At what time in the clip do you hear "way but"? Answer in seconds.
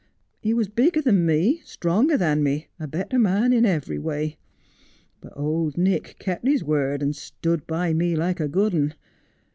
3.99-5.31